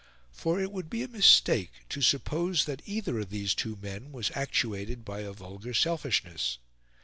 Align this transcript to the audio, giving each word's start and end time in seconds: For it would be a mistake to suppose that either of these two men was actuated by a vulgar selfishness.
For 0.31 0.59
it 0.59 0.71
would 0.71 0.89
be 0.89 1.03
a 1.03 1.07
mistake 1.07 1.69
to 1.89 2.01
suppose 2.01 2.65
that 2.65 2.81
either 2.87 3.19
of 3.19 3.29
these 3.29 3.53
two 3.53 3.75
men 3.79 4.11
was 4.11 4.31
actuated 4.33 5.05
by 5.05 5.19
a 5.19 5.31
vulgar 5.31 5.75
selfishness. 5.75 6.57